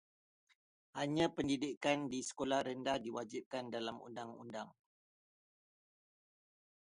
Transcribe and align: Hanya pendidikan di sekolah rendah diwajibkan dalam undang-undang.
Hanya 0.97 1.25
pendidikan 1.35 1.99
di 2.11 2.19
sekolah 2.29 2.59
rendah 2.67 2.97
diwajibkan 3.05 3.65
dalam 3.75 3.97
undang-undang. 4.01 4.73